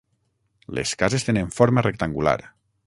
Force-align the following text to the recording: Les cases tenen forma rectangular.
Les 0.77 0.93
cases 1.03 1.29
tenen 1.29 1.55
forma 1.59 1.87
rectangular. 1.91 2.37